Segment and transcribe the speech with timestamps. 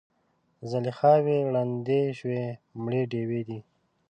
[0.69, 2.43] زلیخاوې ړندې شوي
[2.83, 3.59] مړې ډیوې دي